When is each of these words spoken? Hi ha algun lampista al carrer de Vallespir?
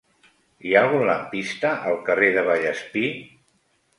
Hi 0.67 0.71
ha 0.75 0.79
algun 0.85 1.03
lampista 1.09 1.73
al 1.91 1.99
carrer 2.09 2.31
de 2.37 2.45
Vallespir? 2.47 3.07